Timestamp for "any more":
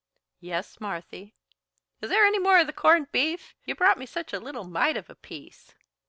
2.25-2.57